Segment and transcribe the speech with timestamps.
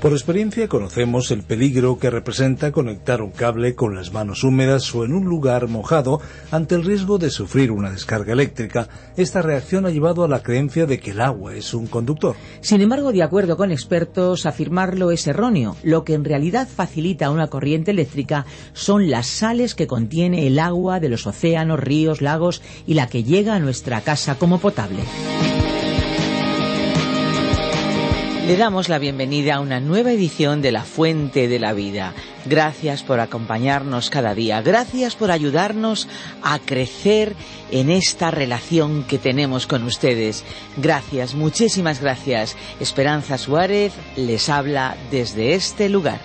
[0.00, 5.04] Por experiencia conocemos el peligro que representa conectar un cable con las manos húmedas o
[5.04, 8.88] en un lugar mojado ante el riesgo de sufrir una descarga eléctrica.
[9.18, 12.34] Esta reacción ha llevado a la creencia de que el agua es un conductor.
[12.62, 15.76] Sin embargo, de acuerdo con expertos, afirmarlo es erróneo.
[15.82, 20.98] Lo que en realidad facilita una corriente eléctrica son las sales que contiene el agua
[20.98, 25.02] de los océanos, ríos, lagos y la que llega a nuestra casa como potable.
[28.46, 32.14] Le damos la bienvenida a una nueva edición de La Fuente de la Vida.
[32.46, 34.60] Gracias por acompañarnos cada día.
[34.62, 36.08] Gracias por ayudarnos
[36.42, 37.36] a crecer
[37.70, 40.44] en esta relación que tenemos con ustedes.
[40.78, 42.56] Gracias, muchísimas gracias.
[42.80, 46.20] Esperanza Suárez les habla desde este lugar.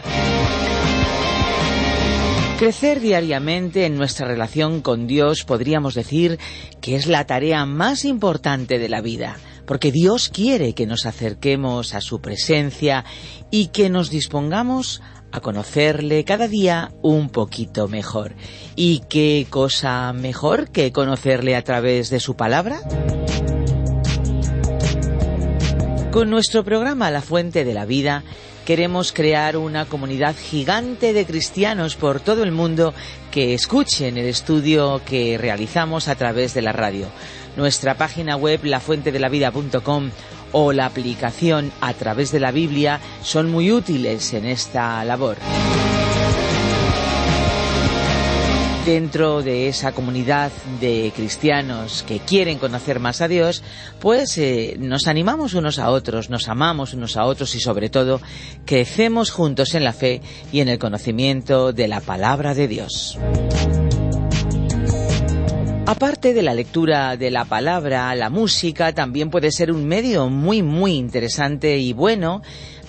[2.58, 6.40] Crecer diariamente en nuestra relación con Dios podríamos decir
[6.80, 11.94] que es la tarea más importante de la vida porque Dios quiere que nos acerquemos
[11.94, 13.06] a su presencia
[13.52, 18.36] y que nos dispongamos a conocerle cada día un poquito mejor.
[18.76, 22.80] ¿Y qué cosa mejor que conocerle a través de su palabra?
[26.12, 28.24] Con nuestro programa La Fuente de la Vida
[28.66, 32.94] queremos crear una comunidad gigante de cristianos por todo el mundo
[33.30, 37.08] que escuchen el estudio que realizamos a través de la radio.
[37.56, 40.12] Nuestra página web lafuentedelavida.com
[40.52, 45.38] o la aplicación a través de la Biblia son muy útiles en esta labor.
[48.86, 53.64] Dentro de esa comunidad de cristianos que quieren conocer más a Dios,
[54.00, 58.22] pues eh, nos animamos unos a otros, nos amamos unos a otros y sobre todo
[58.66, 60.22] crecemos juntos en la fe
[60.52, 63.18] y en el conocimiento de la palabra de Dios.
[65.88, 70.64] Aparte de la lectura de la palabra, la música también puede ser un medio muy
[70.64, 72.42] muy interesante y bueno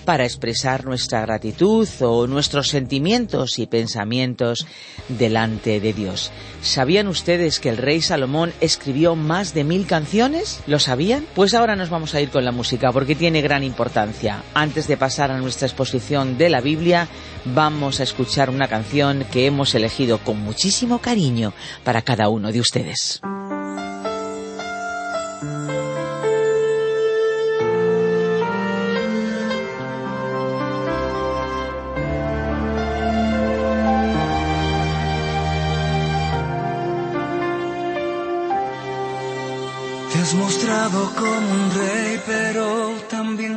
[0.07, 4.65] para expresar nuestra gratitud o nuestros sentimientos y pensamientos
[5.09, 6.31] delante de Dios.
[6.61, 10.61] ¿Sabían ustedes que el rey Salomón escribió más de mil canciones?
[10.65, 11.27] ¿Lo sabían?
[11.35, 14.43] Pues ahora nos vamos a ir con la música porque tiene gran importancia.
[14.53, 17.09] Antes de pasar a nuestra exposición de la Biblia,
[17.43, 21.51] vamos a escuchar una canción que hemos elegido con muchísimo cariño
[21.83, 23.19] para cada uno de ustedes.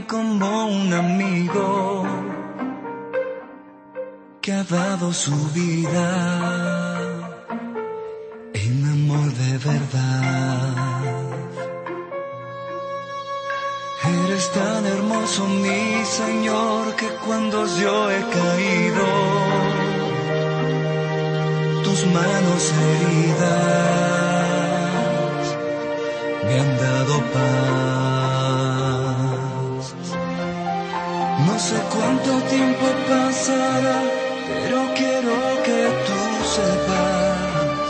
[0.06, 2.05] Como un amigo
[4.41, 6.11] que ha dado su vida
[8.55, 10.91] en amor de verdad.
[14.25, 19.06] Eres tan hermoso, mi Señor, que cuando yo he caído,
[21.84, 23.50] tus manos heridas
[26.44, 28.40] me han dado paz.
[31.60, 33.98] Sé cuánto tiempo pasará,
[34.48, 36.21] pero quiero que tú
[36.56, 37.87] sepas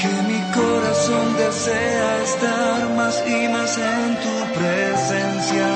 [0.00, 5.70] que mi corazón desea estar más y más en tu presencia.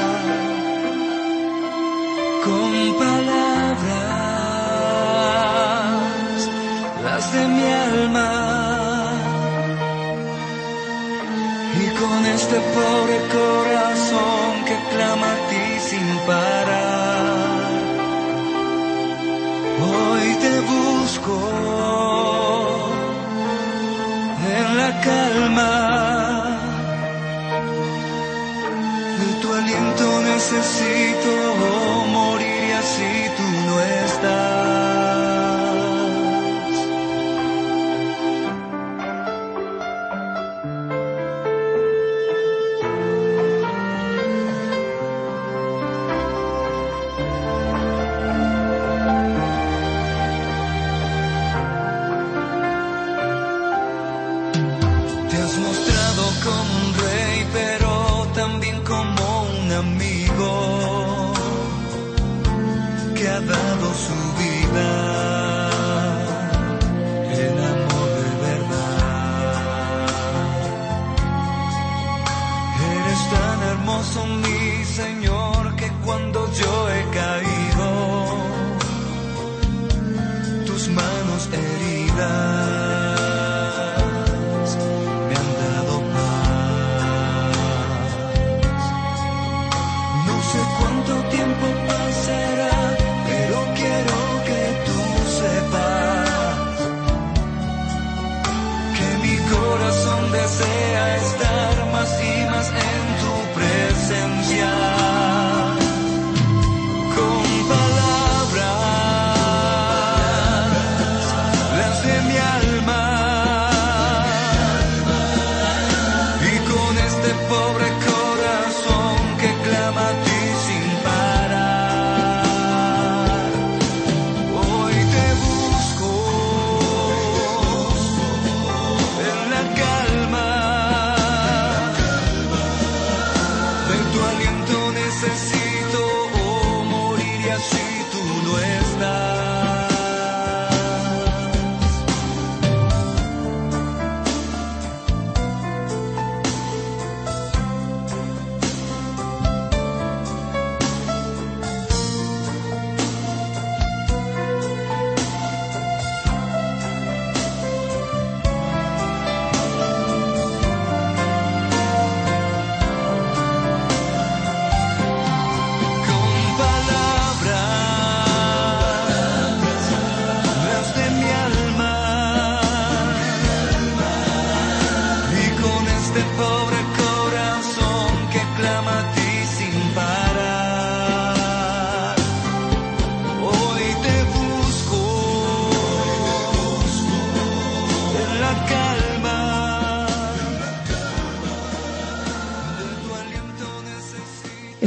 [2.45, 2.73] Con
[3.05, 3.97] palabras,
[7.03, 8.47] las de mi alma
[11.99, 15.33] con este pobre corazón que clama
[25.07, 25.73] calma.
[29.21, 31.33] De tu aliento necesito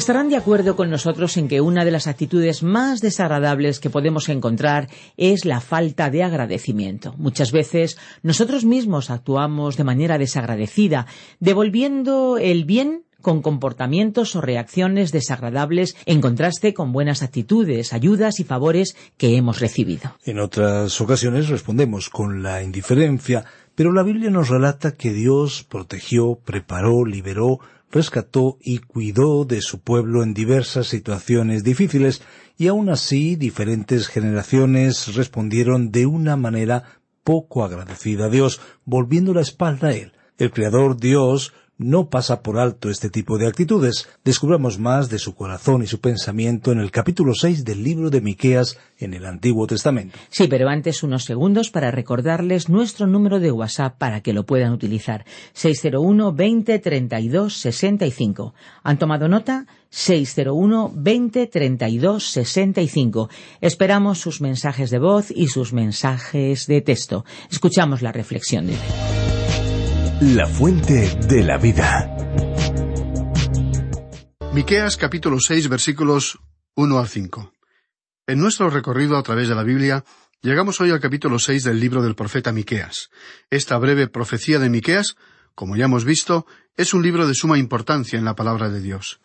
[0.10, 4.28] Estarán de acuerdo con nosotros en que una de las actitudes más desagradables que podemos
[4.28, 7.14] encontrar es la falta de agradecimiento.
[7.20, 11.06] Muchas veces nosotros mismos actuamos de manera desagradecida,
[11.40, 18.46] devolviendo el bien con comportamientos o reacciones desagradables en contraste con buenas actitudes, ayudas y
[18.46, 20.16] favores que hemos recibido.
[20.26, 23.46] En otras ocasiones respondemos con la indiferencia,
[23.76, 27.60] pero la Biblia nos relata que Dios protegió, preparó, liberó,
[27.92, 32.22] rescató y cuidó de su pueblo en diversas situaciones difíciles,
[32.58, 39.42] y aun así diferentes generaciones respondieron de una manera poco agradecida a Dios, volviendo la
[39.42, 40.14] espalda a Él.
[40.38, 44.08] El Creador Dios no pasa por alto este tipo de actitudes.
[44.24, 48.22] Descubramos más de su corazón y su pensamiento en el capítulo 6 del libro de
[48.22, 50.18] Miqueas en el Antiguo Testamento.
[50.30, 54.74] Sí, pero antes unos segundos para recordarles nuestro número de WhatsApp para que lo puedan
[54.74, 55.26] utilizar.
[55.54, 58.54] 601 20 32 65.
[58.84, 59.66] ¿Han tomado nota?
[59.90, 63.30] 601 20 32 65.
[63.62, 67.24] Esperamos sus mensajes de voz y sus mensajes de texto.
[67.50, 69.29] Escuchamos la reflexión de.
[70.22, 72.14] La fuente de la vida.
[74.52, 76.40] Miqueas capítulo 6 versículos
[76.76, 77.54] 1 al 5.
[78.28, 80.04] En nuestro recorrido a través de la Biblia,
[80.42, 83.12] llegamos hoy al capítulo 6 del libro del profeta Miqueas.
[83.50, 85.16] Esta breve profecía de Miqueas,
[85.56, 86.46] como ya hemos visto,
[86.76, 89.22] es un libro de suma importancia en la palabra de Dios.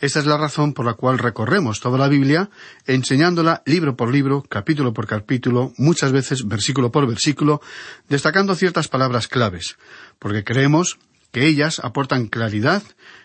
[0.00, 2.50] Esta es la razón por la cual recorremos toda la Biblia,
[2.86, 7.60] enseñándola libro por libro, capítulo por capítulo, muchas veces versículo por versículo,
[8.08, 9.76] destacando ciertas palabras claves,
[10.22, 11.00] porque creemos
[11.32, 12.84] que ellas aportan claridad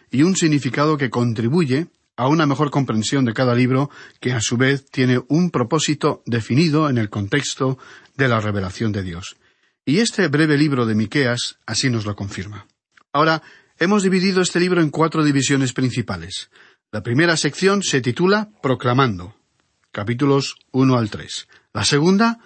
[0.09, 4.57] y un significado que contribuye a una mejor comprensión de cada libro, que a su
[4.57, 7.77] vez tiene un propósito definido en el contexto
[8.15, 9.37] de la revelación de Dios.
[9.85, 12.65] Y este breve libro de Miqueas así nos lo confirma.
[13.13, 13.43] Ahora,
[13.79, 16.49] Hemos dividido este libro en cuatro divisiones principales.
[16.91, 19.35] La primera sección se titula Proclamando,
[19.91, 21.47] capítulos 1 al 3.
[21.73, 22.39] La segunda,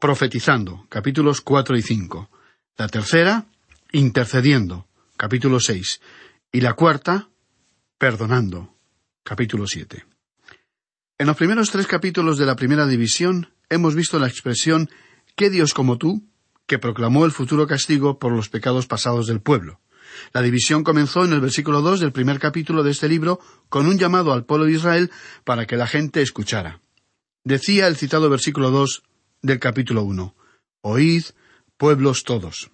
[0.00, 2.30] Profetizando, capítulos 4 y 5.
[2.78, 3.46] La tercera,
[3.94, 6.00] Intercediendo, capítulo 6.
[6.50, 7.28] Y la cuarta,
[7.98, 8.74] Perdonando,
[9.22, 10.06] capítulo 7.
[11.18, 14.88] En los primeros tres capítulos de la primera división hemos visto la expresión
[15.36, 16.26] ¿Qué Dios como tú?
[16.66, 19.82] que proclamó el futuro castigo por los pecados pasados del pueblo.
[20.32, 23.98] La división comenzó en el versículo dos del primer capítulo de este libro con un
[23.98, 25.10] llamado al pueblo de Israel
[25.44, 26.80] para que la gente escuchara.
[27.44, 29.02] Decía el citado versículo dos
[29.42, 30.34] del capítulo uno
[30.80, 31.24] Oíd,
[31.76, 32.70] pueblos todos.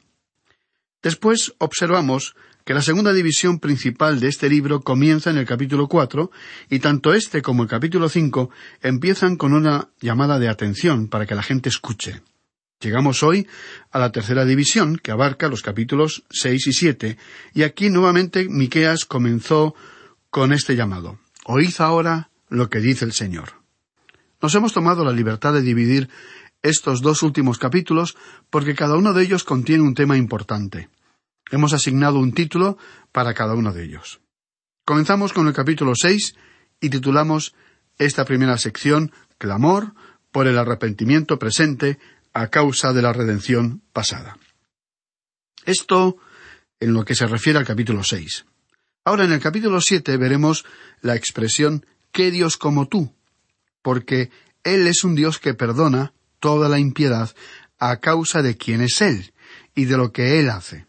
[1.02, 6.31] Después observamos que la segunda división principal de este libro comienza en el capítulo cuatro,
[6.69, 8.50] y tanto este como el capítulo cinco
[8.83, 12.21] empiezan con una llamada de atención para que la gente escuche.
[12.81, 13.49] Llegamos hoy
[13.90, 17.17] a la tercera división, que abarca los capítulos seis y siete,
[17.55, 19.75] y aquí nuevamente Miqueas comenzó
[20.31, 21.19] con este llamado.
[21.47, 23.55] Oíd ahora lo que dice el Señor.
[24.43, 26.09] Nos hemos tomado la libertad de dividir
[26.62, 28.17] estos dos últimos capítulos
[28.50, 30.88] porque cada uno de ellos contiene un tema importante.
[31.50, 32.79] Hemos asignado un título
[33.12, 34.21] para cada uno de ellos.
[34.85, 36.35] Comenzamos con el capítulo seis
[36.81, 37.55] y titulamos
[37.99, 39.95] esta primera sección Clamor
[40.31, 41.99] por el arrepentimiento presente
[42.33, 44.38] a causa de la redención pasada.
[45.65, 46.17] Esto
[46.81, 48.47] en lo que se refiere al capítulo seis.
[49.05, 50.65] Ahora en el capítulo siete veremos
[51.00, 53.15] la expresión ¿qué Dios como tú?
[53.88, 54.31] porque
[54.65, 57.35] Él es un Dios que perdona toda la impiedad
[57.78, 59.33] a causa de quién es Él
[59.75, 60.87] y de lo que Él hace.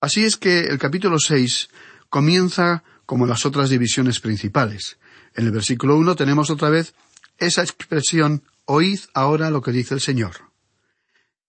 [0.00, 1.68] Así es que el capítulo seis
[2.08, 4.98] comienza como las otras divisiones principales.
[5.34, 6.94] En el versículo uno tenemos otra vez
[7.38, 10.52] esa expresión Oíd ahora lo que dice el Señor.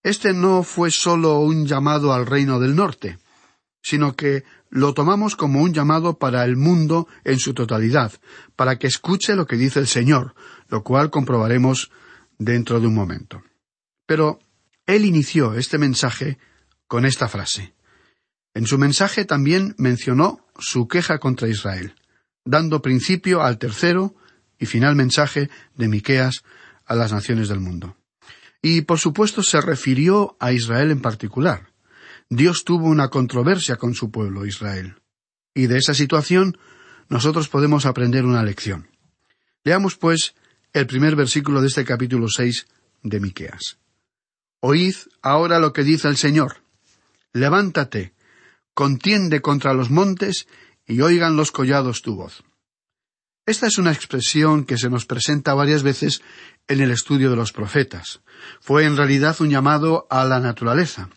[0.01, 3.19] Este no fue sólo un llamado al reino del norte,
[3.81, 8.11] sino que lo tomamos como un llamado para el mundo en su totalidad,
[8.55, 10.33] para que escuche lo que dice el Señor,
[10.67, 11.91] lo cual comprobaremos
[12.37, 13.43] dentro de un momento.
[14.05, 14.39] Pero
[14.85, 16.37] él inició este mensaje
[16.87, 17.73] con esta frase.
[18.53, 21.95] En su mensaje también mencionó su queja contra Israel,
[22.45, 24.15] dando principio al tercero
[24.59, 26.43] y final mensaje de Miqueas
[26.85, 27.97] a las naciones del mundo.
[28.61, 31.73] Y por supuesto se refirió a Israel en particular.
[32.29, 34.95] Dios tuvo una controversia con su pueblo Israel.
[35.53, 36.57] Y de esa situación
[37.09, 38.89] nosotros podemos aprender una lección.
[39.63, 40.35] Leamos, pues,
[40.73, 42.65] el primer versículo de este capítulo seis
[43.03, 43.77] de Miqueas.
[44.59, 46.57] Oíd ahora lo que dice el Señor.
[47.31, 48.13] Levántate,
[48.73, 50.47] contiende contra los montes
[50.87, 52.43] y oigan los collados tu voz.
[53.45, 56.21] Esta es una expresión que se nos presenta varias veces
[56.67, 58.21] en el estudio de los profetas.
[58.61, 61.09] Fue en realidad un llamado a la naturaleza.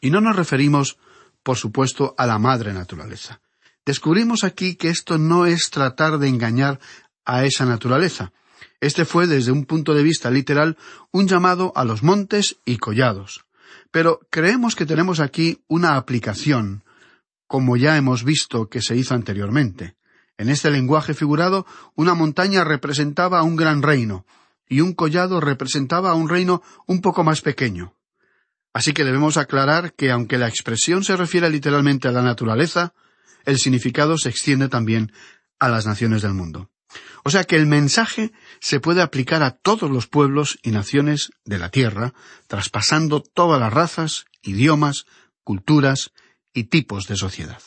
[0.00, 0.98] Y no nos referimos,
[1.42, 3.40] por supuesto, a la madre naturaleza.
[3.84, 6.80] Descubrimos aquí que esto no es tratar de engañar
[7.24, 8.32] a esa naturaleza.
[8.80, 10.76] Este fue, desde un punto de vista literal,
[11.12, 13.44] un llamado a los montes y collados.
[13.90, 16.84] Pero creemos que tenemos aquí una aplicación,
[17.46, 19.94] como ya hemos visto que se hizo anteriormente.
[20.38, 24.26] En este lenguaje figurado, una montaña representaba un gran reino,
[24.68, 27.94] y un collado representaba un reino un poco más pequeño.
[28.72, 32.94] Así que debemos aclarar que aunque la expresión se refiere literalmente a la naturaleza,
[33.44, 35.12] el significado se extiende también
[35.60, 36.71] a las naciones del mundo.
[37.24, 41.58] O sea que el mensaje se puede aplicar a todos los pueblos y naciones de
[41.58, 42.14] la tierra,
[42.46, 45.06] traspasando todas las razas, idiomas,
[45.44, 46.12] culturas
[46.52, 47.62] y tipos de sociedad.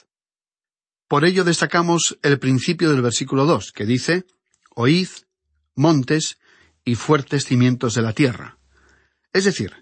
[1.08, 4.25] Por ello destacamos el principio del versículo dos, que dice
[4.72, 5.10] Oíd,
[5.75, 6.38] montes
[6.84, 8.58] y fuertes cimientos de la tierra.
[9.32, 9.74] Es decir,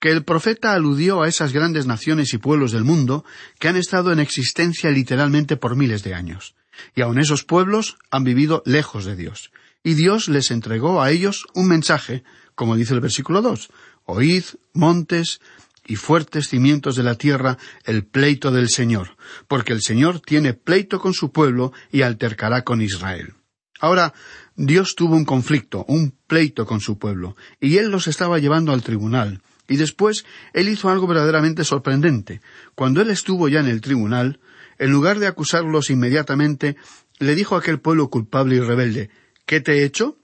[0.00, 3.24] que el profeta aludió a esas grandes naciones y pueblos del mundo
[3.58, 6.54] que han estado en existencia literalmente por miles de años.
[6.94, 9.50] Y aun esos pueblos han vivido lejos de Dios.
[9.82, 13.70] Y Dios les entregó a ellos un mensaje, como dice el versículo dos
[14.04, 15.40] Oíd, montes
[15.86, 19.16] y fuertes cimientos de la tierra, el pleito del Señor,
[19.48, 23.34] porque el Señor tiene pleito con su pueblo y altercará con Israel.
[23.80, 24.14] Ahora,
[24.56, 28.82] Dios tuvo un conflicto, un pleito con su pueblo, y él los estaba llevando al
[28.82, 32.40] tribunal, y después él hizo algo verdaderamente sorprendente.
[32.74, 34.40] Cuando él estuvo ya en el tribunal,
[34.78, 36.76] en lugar de acusarlos inmediatamente,
[37.18, 39.10] le dijo a aquel pueblo culpable y rebelde
[39.46, 40.18] ¿Qué te he hecho?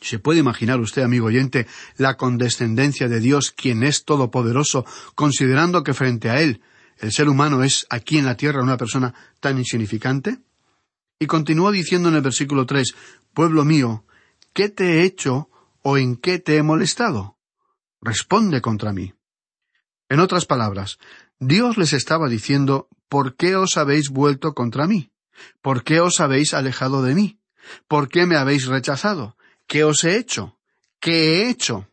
[0.00, 5.94] ¿Se puede imaginar usted, amigo oyente, la condescendencia de Dios, quien es todopoderoso, considerando que
[5.94, 6.62] frente a Él
[6.98, 10.38] el ser humano es aquí en la tierra una persona tan insignificante?
[11.18, 12.94] Y continuó diciendo en el versículo tres
[13.34, 14.06] Pueblo mío,
[14.54, 15.50] ¿qué te he hecho
[15.82, 17.36] o en qué te he molestado?
[18.00, 19.12] responde contra mí.
[20.08, 20.98] En otras palabras,
[21.38, 25.10] Dios les estaba diciendo, ¿por qué os habéis vuelto contra mí?
[25.60, 27.40] ¿Por qué os habéis alejado de mí?
[27.88, 29.36] ¿Por qué me habéis rechazado?
[29.66, 30.56] ¿Qué os he hecho?
[31.00, 31.88] ¿Qué he hecho?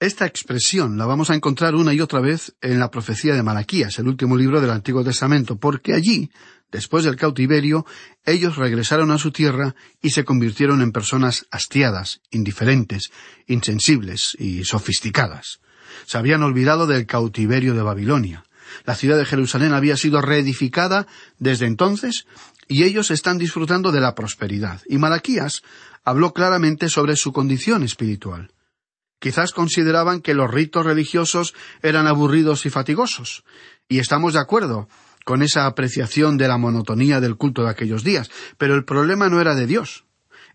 [0.00, 3.98] Esta expresión la vamos a encontrar una y otra vez en la profecía de Malaquías,
[3.98, 6.30] el último libro del Antiguo Testamento, porque allí,
[6.72, 7.84] después del cautiverio,
[8.24, 13.10] ellos regresaron a su tierra y se convirtieron en personas hastiadas, indiferentes,
[13.46, 15.60] insensibles y sofisticadas.
[16.06, 18.45] Se habían olvidado del cautiverio de Babilonia.
[18.84, 21.06] La ciudad de Jerusalén había sido reedificada
[21.38, 22.26] desde entonces
[22.68, 24.80] y ellos están disfrutando de la prosperidad.
[24.88, 25.62] Y Malaquías
[26.04, 28.52] habló claramente sobre su condición espiritual.
[29.18, 33.44] Quizás consideraban que los ritos religiosos eran aburridos y fatigosos.
[33.88, 34.88] Y estamos de acuerdo
[35.24, 38.30] con esa apreciación de la monotonía del culto de aquellos días.
[38.58, 40.04] Pero el problema no era de Dios.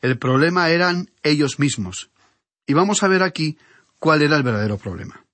[0.01, 2.11] El problema eran ellos mismos.
[2.65, 3.57] Y vamos a ver aquí
[3.99, 5.25] cuál era el verdadero problema.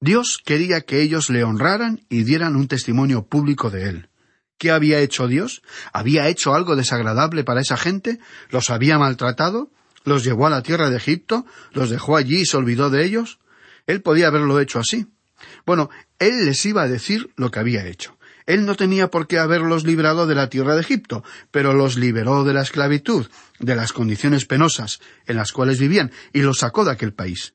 [0.00, 4.08] Dios quería que ellos le honraran y dieran un testimonio público de Él.
[4.56, 5.62] ¿Qué había hecho Dios?
[5.92, 8.20] ¿Había hecho algo desagradable para esa gente?
[8.50, 9.70] ¿Los había maltratado?
[10.04, 11.46] ¿Los llevó a la tierra de Egipto?
[11.72, 13.40] ¿Los dejó allí y se olvidó de ellos?
[13.86, 15.08] Él podía haberlo hecho así.
[15.66, 15.90] Bueno,
[16.20, 18.16] él les iba a decir lo que había hecho.
[18.46, 22.44] Él no tenía por qué haberlos librado de la tierra de Egipto, pero los liberó
[22.44, 23.26] de la esclavitud,
[23.58, 27.54] de las condiciones penosas en las cuales vivían, y los sacó de aquel país.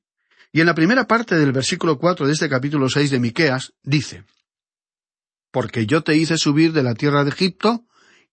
[0.53, 4.23] Y en la primera parte del versículo cuatro de este capítulo seis de Miqueas dice
[5.51, 7.85] Porque yo te hice subir de la tierra de Egipto,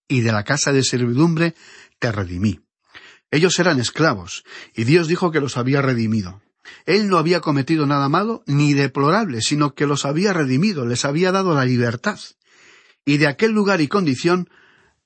[0.07, 1.55] y de la casa de servidumbre
[1.99, 2.59] te redimí.
[3.31, 4.43] Ellos eran esclavos,
[4.75, 6.41] y Dios dijo que los había redimido.
[6.85, 11.31] Él no había cometido nada malo ni deplorable, sino que los había redimido, les había
[11.31, 12.19] dado la libertad
[13.05, 14.49] y de aquel lugar y condición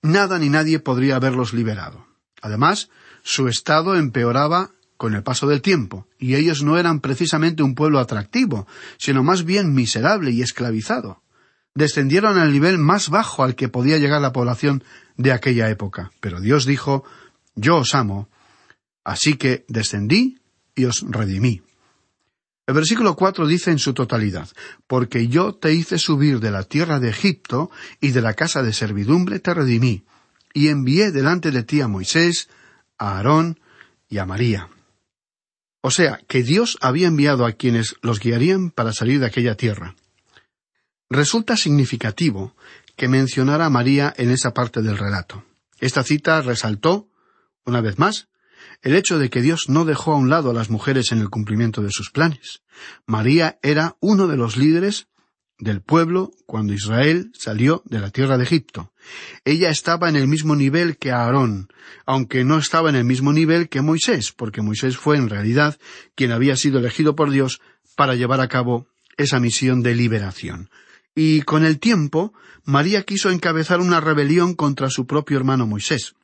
[0.01, 2.07] nada ni nadie podría haberlos liberado.
[2.41, 2.89] Además,
[3.23, 7.99] su estado empeoraba con el paso del tiempo, y ellos no eran precisamente un pueblo
[7.99, 11.21] atractivo, sino más bien miserable y esclavizado.
[11.73, 14.83] Descendieron al nivel más bajo al que podía llegar la población
[15.17, 16.11] de aquella época.
[16.21, 17.03] Pero Dios dijo
[17.55, 18.29] Yo os amo,
[19.03, 20.39] así que descendí
[20.73, 21.61] y os redimí.
[22.67, 24.49] El versículo cuatro dice en su totalidad,
[24.87, 27.69] Porque yo te hice subir de la tierra de Egipto,
[28.01, 30.03] y de la casa de servidumbre te redimí,
[30.53, 32.49] y envié delante de ti a Moisés,
[32.97, 33.59] a Aarón
[34.09, 34.69] y a María.
[35.87, 39.93] O sea, que Dios había enviado a quienes los guiarían para salir de aquella tierra.
[41.11, 42.55] Resulta significativo
[42.95, 45.45] que mencionara a María en esa parte del relato.
[45.79, 47.07] Esta cita resaltó,
[47.65, 48.29] una vez más,
[48.81, 51.29] el hecho de que Dios no dejó a un lado a las mujeres en el
[51.29, 52.63] cumplimiento de sus planes.
[53.05, 55.07] María era uno de los líderes
[55.57, 58.91] del pueblo cuando Israel salió de la tierra de Egipto.
[59.45, 61.69] Ella estaba en el mismo nivel que Aarón,
[62.05, 65.77] aunque no estaba en el mismo nivel que Moisés, porque Moisés fue en realidad
[66.15, 67.61] quien había sido elegido por Dios
[67.95, 70.69] para llevar a cabo esa misión de liberación.
[71.15, 72.33] Y con el tiempo,
[72.65, 76.15] María quiso encabezar una rebelión contra su propio hermano Moisés.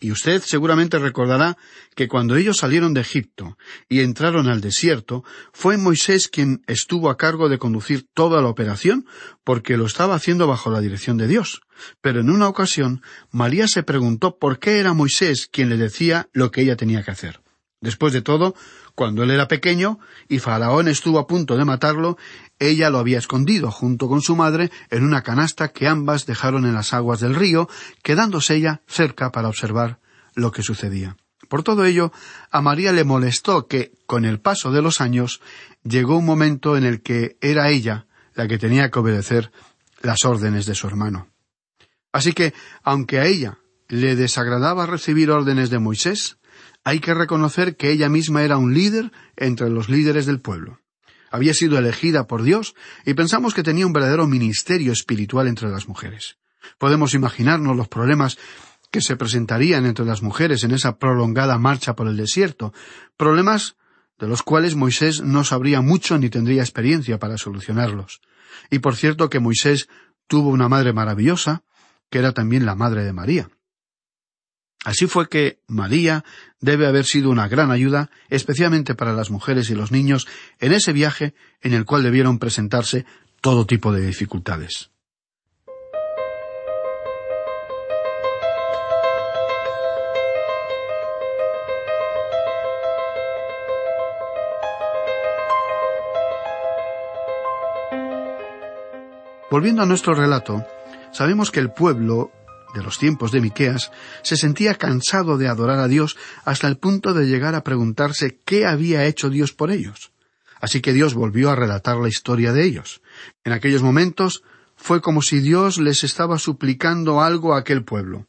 [0.00, 1.56] Y usted seguramente recordará
[1.96, 3.58] que cuando ellos salieron de Egipto
[3.88, 9.06] y entraron al desierto, fue Moisés quien estuvo a cargo de conducir toda la operación,
[9.42, 11.62] porque lo estaba haciendo bajo la dirección de Dios.
[12.00, 16.52] Pero en una ocasión, María se preguntó por qué era Moisés quien le decía lo
[16.52, 17.40] que ella tenía que hacer.
[17.80, 18.54] Después de todo,
[18.98, 22.18] cuando él era pequeño y Faraón estuvo a punto de matarlo,
[22.58, 26.74] ella lo había escondido junto con su madre en una canasta que ambas dejaron en
[26.74, 27.68] las aguas del río,
[28.02, 30.00] quedándose ella cerca para observar
[30.34, 31.16] lo que sucedía.
[31.48, 32.10] Por todo ello,
[32.50, 35.40] a María le molestó que, con el paso de los años,
[35.84, 39.52] llegó un momento en el que era ella la que tenía que obedecer
[40.02, 41.28] las órdenes de su hermano.
[42.10, 46.37] Así que, aunque a ella le desagradaba recibir órdenes de Moisés,
[46.88, 50.80] hay que reconocer que ella misma era un líder entre los líderes del pueblo.
[51.30, 52.74] Había sido elegida por Dios
[53.04, 56.38] y pensamos que tenía un verdadero ministerio espiritual entre las mujeres.
[56.78, 58.38] Podemos imaginarnos los problemas
[58.90, 62.72] que se presentarían entre las mujeres en esa prolongada marcha por el desierto,
[63.18, 63.76] problemas
[64.18, 68.22] de los cuales Moisés no sabría mucho ni tendría experiencia para solucionarlos.
[68.70, 69.90] Y por cierto que Moisés
[70.26, 71.64] tuvo una madre maravillosa,
[72.08, 73.50] que era también la madre de María.
[74.84, 76.24] Así fue que María
[76.60, 80.26] debe haber sido una gran ayuda, especialmente para las mujeres y los niños,
[80.60, 83.04] en ese viaje en el cual debieron presentarse
[83.40, 84.90] todo tipo de dificultades.
[99.50, 100.64] Volviendo a nuestro relato,
[101.10, 102.30] sabemos que el pueblo
[102.74, 103.90] de los tiempos de Miqueas,
[104.22, 108.66] se sentía cansado de adorar a Dios hasta el punto de llegar a preguntarse qué
[108.66, 110.12] había hecho Dios por ellos.
[110.60, 113.00] Así que Dios volvió a relatar la historia de ellos.
[113.44, 114.42] En aquellos momentos
[114.76, 118.26] fue como si Dios les estaba suplicando algo a aquel pueblo,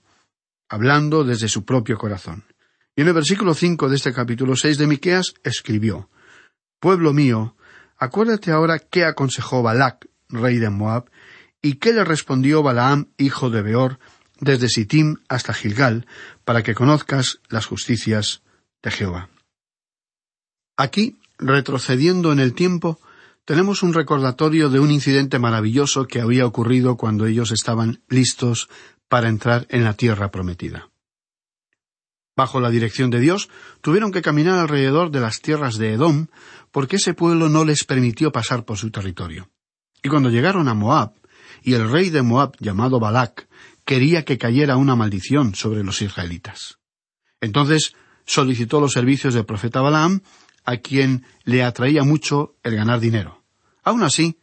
[0.68, 2.46] hablando desde su propio corazón.
[2.96, 6.10] Y en el versículo cinco de este capítulo seis de Miqueas escribió
[6.80, 7.56] Pueblo mío,
[7.98, 11.10] acuérdate ahora qué aconsejó Balac, rey de Moab,
[11.62, 14.00] y qué le respondió Balaam, hijo de Beor,
[14.40, 16.06] desde Sittim hasta Gilgal,
[16.46, 18.42] para que conozcas las justicias
[18.82, 19.30] de Jehová.
[20.78, 23.00] Aquí, retrocediendo en el tiempo,
[23.46, 28.70] tenemos un recordatorio de un incidente maravilloso que había ocurrido cuando ellos estaban listos
[29.08, 30.90] para entrar en la tierra prometida.
[32.38, 33.50] Bajo la dirección de Dios,
[33.82, 36.28] tuvieron que caminar alrededor de las tierras de Edom,
[36.72, 39.50] porque ese pueblo no les permitió pasar por su territorio.
[40.02, 41.12] Y cuando llegaron a Moab,
[41.62, 43.49] y el rey de Moab, llamado Balac,
[43.90, 46.78] quería que cayera una maldición sobre los israelitas.
[47.42, 50.22] Entonces solicitó los servicios del profeta Balaam,
[50.64, 53.44] a quien le atraía mucho el ganar dinero.
[53.84, 54.38] Aun así,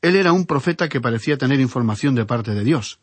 [0.00, 2.98] él era un profeta que parecía tener información de parte de Dios.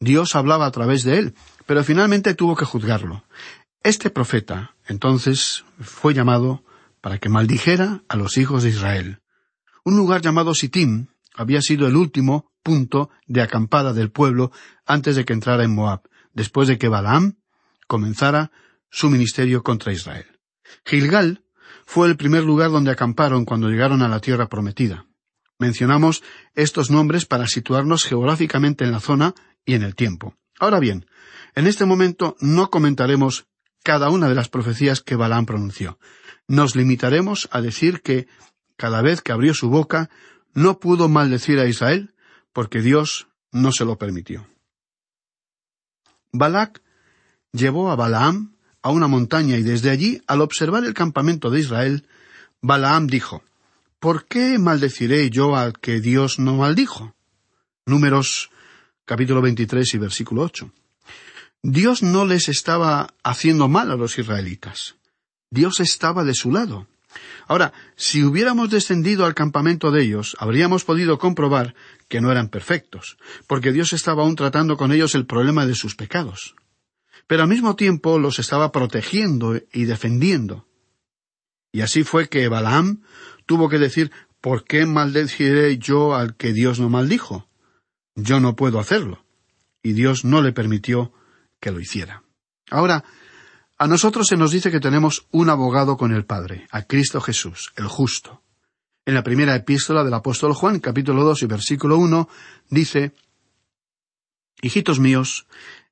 [0.00, 3.22] Dios hablaba a través de él, pero finalmente tuvo que juzgarlo.
[3.84, 6.64] Este profeta, entonces, fue llamado
[7.00, 9.20] para que maldijera a los hijos de Israel.
[9.84, 11.06] Un lugar llamado Sittim
[11.36, 14.50] había sido el último punto de acampada del pueblo
[14.84, 17.36] antes de que entrara en Moab, después de que Balaam
[17.86, 18.50] comenzara
[18.90, 20.26] su ministerio contra Israel.
[20.84, 21.44] Gilgal
[21.84, 25.06] fue el primer lugar donde acamparon cuando llegaron a la tierra prometida.
[25.58, 26.22] Mencionamos
[26.54, 30.34] estos nombres para situarnos geográficamente en la zona y en el tiempo.
[30.58, 31.06] Ahora bien,
[31.54, 33.46] en este momento no comentaremos
[33.82, 35.98] cada una de las profecías que Balaam pronunció.
[36.48, 38.26] Nos limitaremos a decir que
[38.76, 40.10] cada vez que abrió su boca
[40.56, 42.14] no pudo maldecir a Israel
[42.52, 44.48] porque Dios no se lo permitió.
[46.32, 46.82] Balac
[47.52, 52.06] llevó a Balaam a una montaña y desde allí, al observar el campamento de Israel,
[52.62, 53.44] Balaam dijo,
[54.00, 57.14] ¿Por qué maldeciré yo al que Dios no maldijo?
[57.84, 58.50] Números
[59.04, 60.70] capítulo 23 y versículo 8.
[61.62, 64.96] Dios no les estaba haciendo mal a los israelitas.
[65.50, 66.86] Dios estaba de su lado.
[67.46, 71.74] Ahora, si hubiéramos descendido al campamento de ellos, habríamos podido comprobar
[72.08, 75.96] que no eran perfectos, porque Dios estaba aún tratando con ellos el problema de sus
[75.96, 76.54] pecados
[77.26, 80.66] pero al mismo tiempo los estaba protegiendo y defendiendo.
[81.72, 83.02] Y así fue que Balaam
[83.46, 87.48] tuvo que decir ¿Por qué maldeciré yo al que Dios no maldijo?
[88.14, 89.24] Yo no puedo hacerlo.
[89.82, 91.12] Y Dios no le permitió
[91.60, 92.22] que lo hiciera.
[92.70, 93.02] Ahora,
[93.78, 97.72] a nosotros se nos dice que tenemos un abogado con el Padre, a Cristo Jesús,
[97.76, 98.42] el justo.
[99.04, 102.28] En la primera epístola del apóstol Juan, capítulo dos y versículo uno,
[102.70, 103.12] dice
[104.62, 105.46] Hijitos míos,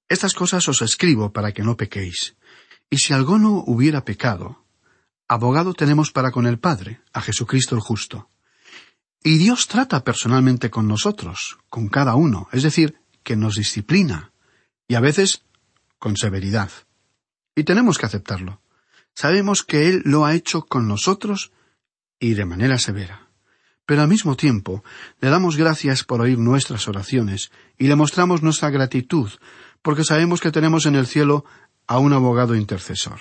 [0.08, 2.36] estas cosas os escribo para que no pequéis.
[2.88, 4.64] Y si alguno hubiera pecado,
[5.28, 8.30] abogado tenemos para con el Padre, a Jesucristo el justo.
[9.22, 14.32] Y Dios trata personalmente con nosotros, con cada uno, es decir, que nos disciplina,
[14.88, 15.44] y a veces
[15.98, 16.70] con severidad.
[17.54, 18.60] Y tenemos que aceptarlo.
[19.14, 21.52] Sabemos que Él lo ha hecho con nosotros
[22.18, 23.28] y de manera severa.
[23.86, 24.82] Pero al mismo tiempo
[25.20, 29.30] le damos gracias por oír nuestras oraciones y le mostramos nuestra gratitud
[29.84, 31.44] porque sabemos que tenemos en el cielo
[31.86, 33.20] a un abogado intercesor.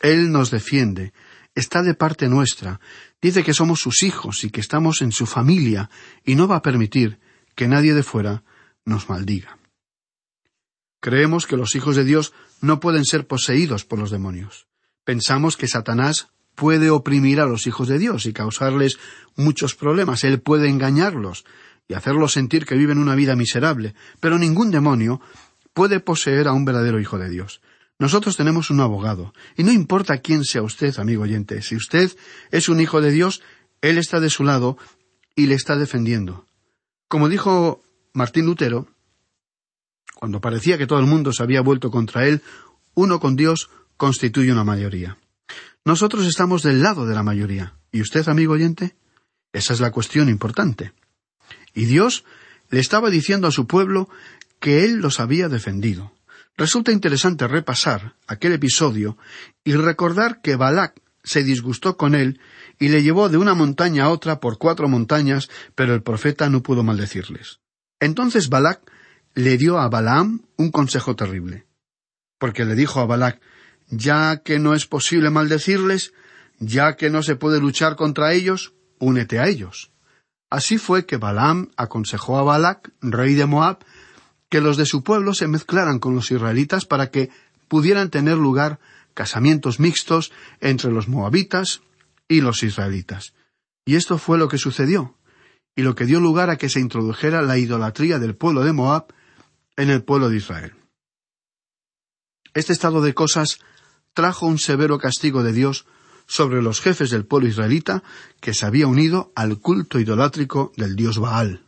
[0.00, 1.12] Él nos defiende,
[1.54, 2.80] está de parte nuestra,
[3.22, 5.90] dice que somos sus hijos y que estamos en su familia,
[6.24, 7.20] y no va a permitir
[7.54, 8.42] que nadie de fuera
[8.84, 9.58] nos maldiga.
[11.02, 14.68] Creemos que los hijos de Dios no pueden ser poseídos por los demonios.
[15.02, 19.00] Pensamos que Satanás puede oprimir a los hijos de Dios y causarles
[19.34, 20.22] muchos problemas.
[20.22, 21.44] Él puede engañarlos
[21.88, 25.20] y hacerlos sentir que viven una vida miserable, pero ningún demonio
[25.74, 27.62] puede poseer a un verdadero Hijo de Dios.
[27.98, 32.12] Nosotros tenemos un abogado, y no importa quién sea usted, amigo oyente, si usted
[32.52, 33.42] es un Hijo de Dios,
[33.80, 34.78] Él está de su lado
[35.34, 36.46] y le está defendiendo.
[37.08, 38.86] Como dijo Martín Lutero,
[40.22, 42.42] cuando parecía que todo el mundo se había vuelto contra él,
[42.94, 45.18] uno con Dios constituye una mayoría.
[45.84, 47.74] Nosotros estamos del lado de la mayoría.
[47.90, 48.94] ¿Y usted, amigo oyente?
[49.52, 50.92] Esa es la cuestión importante.
[51.74, 52.24] Y Dios
[52.70, 54.08] le estaba diciendo a su pueblo
[54.60, 56.12] que él los había defendido.
[56.56, 59.18] Resulta interesante repasar aquel episodio
[59.64, 62.38] y recordar que Balac se disgustó con él
[62.78, 66.62] y le llevó de una montaña a otra por cuatro montañas, pero el profeta no
[66.62, 67.58] pudo maldecirles.
[67.98, 68.88] Entonces Balac
[69.34, 71.66] le dio a Balaam un consejo terrible,
[72.38, 73.40] porque le dijo a Balac
[73.88, 76.12] ya que no es posible maldecirles,
[76.58, 79.90] ya que no se puede luchar contra ellos, únete a ellos.
[80.50, 83.78] Así fue que Balaam aconsejó a Balac, rey de Moab,
[84.48, 87.30] que los de su pueblo se mezclaran con los israelitas para que
[87.68, 88.80] pudieran tener lugar
[89.14, 91.80] casamientos mixtos entre los moabitas
[92.28, 93.34] y los israelitas.
[93.84, 95.16] Y esto fue lo que sucedió,
[95.74, 99.06] y lo que dio lugar a que se introdujera la idolatría del pueblo de Moab
[99.76, 100.74] en el pueblo de Israel.
[102.54, 103.58] Este estado de cosas
[104.14, 105.86] trajo un severo castigo de Dios
[106.26, 108.02] sobre los jefes del pueblo israelita
[108.40, 111.64] que se había unido al culto idolátrico del dios Baal.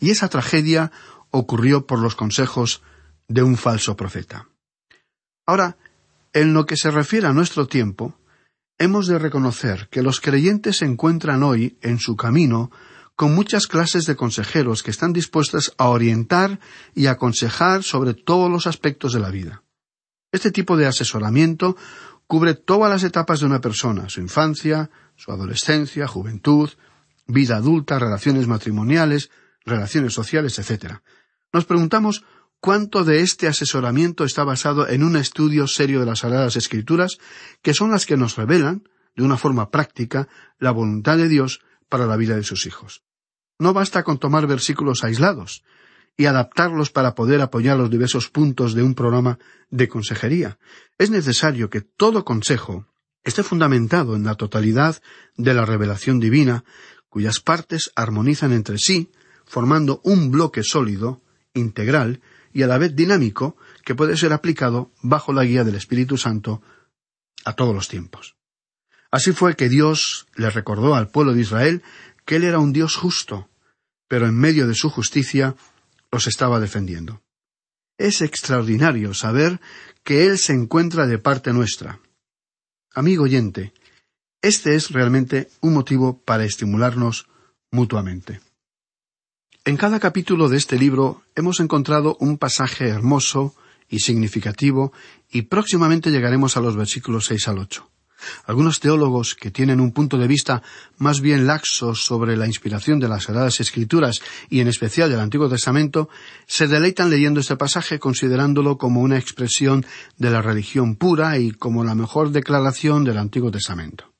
[0.00, 0.92] Y esa tragedia
[1.30, 2.82] ocurrió por los consejos
[3.28, 4.48] de un falso profeta.
[5.46, 5.76] Ahora,
[6.32, 8.18] en lo que se refiere a nuestro tiempo,
[8.78, 12.70] hemos de reconocer que los creyentes se encuentran hoy en su camino
[13.18, 16.60] con muchas clases de consejeros que están dispuestos a orientar
[16.94, 19.64] y aconsejar sobre todos los aspectos de la vida.
[20.30, 21.76] Este tipo de asesoramiento
[22.28, 26.70] cubre todas las etapas de una persona, su infancia, su adolescencia, juventud,
[27.26, 29.30] vida adulta, relaciones matrimoniales,
[29.66, 30.98] relaciones sociales, etc.
[31.52, 32.22] Nos preguntamos
[32.60, 37.18] cuánto de este asesoramiento está basado en un estudio serio de las Sagradas Escrituras,
[37.62, 40.28] que son las que nos revelan, de una forma práctica,
[40.60, 43.02] la voluntad de Dios para la vida de sus hijos.
[43.58, 45.64] No basta con tomar versículos aislados,
[46.18, 49.38] y adaptarlos para poder apoyar los diversos puntos de un programa
[49.70, 50.58] de consejería.
[50.98, 52.86] Es necesario que todo consejo
[53.22, 55.00] esté fundamentado en la totalidad
[55.36, 56.64] de la revelación divina,
[57.08, 59.12] cuyas partes armonizan entre sí,
[59.46, 61.22] formando un bloque sólido,
[61.54, 62.20] integral
[62.52, 66.62] y a la vez dinámico que puede ser aplicado bajo la guía del Espíritu Santo
[67.44, 68.34] a todos los tiempos.
[69.10, 71.82] Así fue que Dios le recordó al pueblo de Israel
[72.28, 73.48] que Él era un Dios justo,
[74.06, 75.56] pero en medio de su justicia
[76.12, 77.22] los estaba defendiendo.
[77.96, 79.62] Es extraordinario saber
[80.04, 82.00] que Él se encuentra de parte nuestra.
[82.92, 83.72] Amigo oyente,
[84.42, 87.28] este es realmente un motivo para estimularnos
[87.70, 88.42] mutuamente.
[89.64, 93.54] En cada capítulo de este libro hemos encontrado un pasaje hermoso
[93.88, 94.92] y significativo
[95.30, 97.88] y próximamente llegaremos a los versículos seis al ocho.
[98.46, 100.62] Algunos teólogos que tienen un punto de vista
[100.96, 105.48] más bien laxo sobre la inspiración de las Sagradas Escrituras y en especial del Antiguo
[105.48, 106.08] Testamento
[106.46, 109.84] se deleitan leyendo este pasaje considerándolo como una expresión
[110.16, 114.12] de la religión pura y como la mejor declaración del Antiguo Testamento.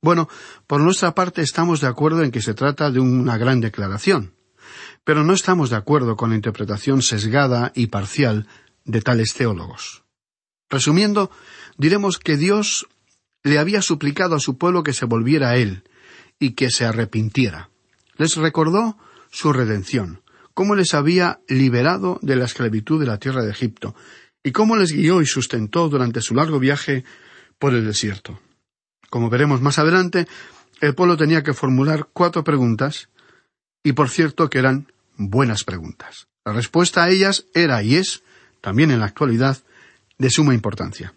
[0.00, 0.28] Bueno,
[0.66, 4.34] por nuestra parte estamos de acuerdo en que se trata de una gran declaración,
[5.04, 8.48] pero no estamos de acuerdo con la interpretación sesgada y parcial
[8.84, 10.02] de tales teólogos.
[10.68, 11.30] Resumiendo,
[11.76, 12.88] diremos que Dios
[13.42, 15.82] le había suplicado a su pueblo que se volviera a él
[16.38, 17.70] y que se arrepintiera.
[18.16, 18.98] Les recordó
[19.30, 20.22] su redención,
[20.54, 23.94] cómo les había liberado de la esclavitud de la tierra de Egipto,
[24.44, 27.04] y cómo les guió y sustentó durante su largo viaje
[27.58, 28.40] por el desierto.
[29.08, 30.26] Como veremos más adelante,
[30.80, 33.08] el pueblo tenía que formular cuatro preguntas,
[33.84, 36.26] y por cierto que eran buenas preguntas.
[36.44, 38.22] La respuesta a ellas era y es,
[38.60, 39.58] también en la actualidad,
[40.18, 41.14] de suma importancia.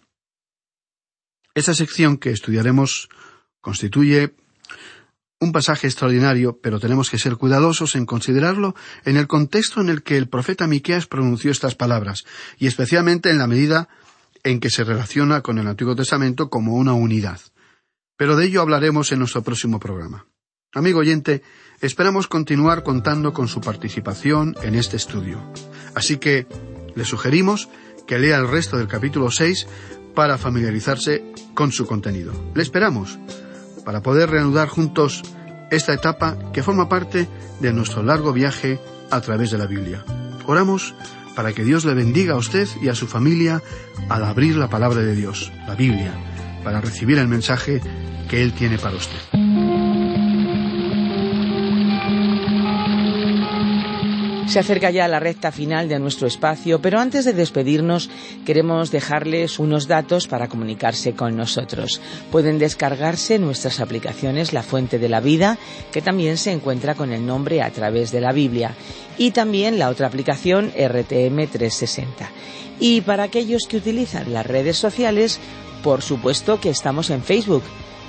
[1.56, 3.08] Esta sección que estudiaremos
[3.62, 4.34] constituye
[5.40, 8.74] un pasaje extraordinario, pero tenemos que ser cuidadosos en considerarlo
[9.06, 12.26] en el contexto en el que el profeta Miqueas pronunció estas palabras,
[12.58, 13.88] y especialmente en la medida
[14.44, 17.40] en que se relaciona con el Antiguo Testamento como una unidad.
[18.18, 20.26] Pero de ello hablaremos en nuestro próximo programa.
[20.74, 21.42] Amigo oyente,
[21.80, 25.40] esperamos continuar contando con su participación en este estudio.
[25.94, 26.46] Así que
[26.94, 27.70] le sugerimos
[28.06, 29.66] que lea el resto del capítulo 6
[30.16, 31.22] para familiarizarse
[31.54, 32.32] con su contenido.
[32.54, 33.20] Le esperamos
[33.84, 35.22] para poder reanudar juntos
[35.70, 37.28] esta etapa que forma parte
[37.60, 38.80] de nuestro largo viaje
[39.12, 40.04] a través de la Biblia.
[40.46, 40.94] Oramos
[41.36, 43.62] para que Dios le bendiga a usted y a su familia
[44.08, 46.14] al abrir la palabra de Dios, la Biblia,
[46.64, 47.80] para recibir el mensaje
[48.28, 49.45] que Él tiene para usted.
[54.46, 58.08] Se acerca ya la recta final de nuestro espacio, pero antes de despedirnos
[58.44, 62.00] queremos dejarles unos datos para comunicarse con nosotros.
[62.30, 65.58] Pueden descargarse nuestras aplicaciones La Fuente de la Vida,
[65.90, 68.74] que también se encuentra con el nombre a través de la Biblia,
[69.18, 72.30] y también la otra aplicación RTM 360.
[72.78, 75.40] Y para aquellos que utilizan las redes sociales,
[75.82, 77.64] por supuesto que estamos en Facebook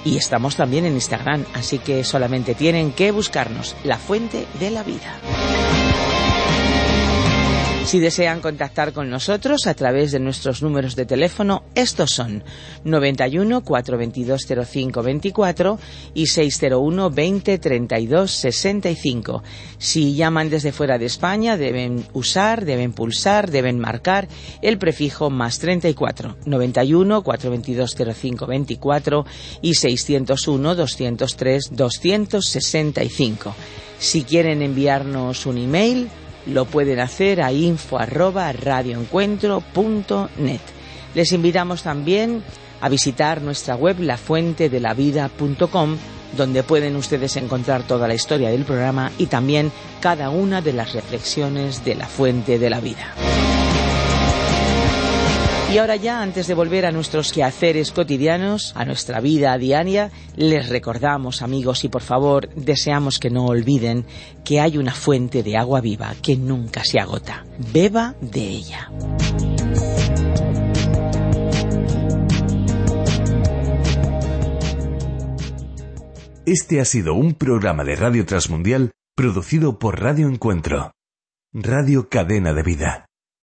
[0.06, 4.84] y estamos también en Instagram, así que solamente tienen que buscarnos La Fuente de la
[4.84, 5.20] Vida.
[7.88, 12.44] Si desean contactar con nosotros a través de nuestros números de teléfono, estos son
[12.84, 15.80] 91 422 05 24
[16.14, 19.42] y 601 20 32 65.
[19.78, 24.28] Si llaman desde fuera de España, deben usar, deben pulsar, deben marcar
[24.62, 29.26] el prefijo más 34 91 422 05 24
[29.62, 33.56] y 601 203 265.
[33.98, 36.10] Si quieren enviarnos un email,
[36.48, 38.54] lo pueden hacer a info arroba.
[41.16, 42.44] Les invitamos también
[42.82, 45.98] a visitar nuestra web lafuentedelavida.com
[46.36, 50.94] donde pueden ustedes encontrar toda la historia del programa y también cada una de las
[50.94, 53.14] reflexiones de la fuente de la vida.
[55.70, 60.70] Y ahora ya, antes de volver a nuestros quehaceres cotidianos, a nuestra vida diaria, les
[60.70, 64.06] recordamos, amigos, y por favor, deseamos que no olviden
[64.46, 67.46] que hay una fuente de agua viva que nunca se agota.
[67.74, 68.90] Beba de ella.
[76.46, 80.94] Este ha sido un programa de Radio Transmundial producido por Radio Encuentro,
[81.52, 83.07] Radio Cadena de Vida.